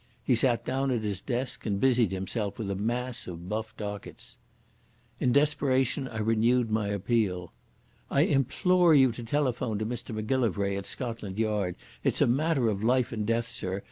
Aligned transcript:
He 0.23 0.33
sat 0.33 0.65
down 0.65 0.89
at 0.89 1.03
his 1.03 1.21
desk, 1.21 1.63
and 1.67 1.79
busied 1.79 2.11
himself 2.11 2.57
with 2.57 2.71
a 2.71 2.75
mass 2.75 3.27
of 3.27 3.47
buff 3.47 3.77
dockets. 3.77 4.39
In 5.19 5.31
desperation 5.31 6.07
I 6.07 6.17
renewed 6.17 6.71
my 6.71 6.87
appeal. 6.87 7.53
"I 8.09 8.21
implore 8.21 8.95
you 8.95 9.11
to 9.11 9.23
telephone 9.23 9.77
to 9.77 9.85
Mr 9.85 10.15
Macgillivray 10.15 10.75
at 10.75 10.87
Scotland 10.87 11.37
Yard. 11.37 11.75
It's 12.03 12.19
a 12.19 12.25
matter 12.25 12.67
of 12.67 12.81
life 12.83 13.11
and 13.11 13.27
death, 13.27 13.45
Sir. 13.45 13.79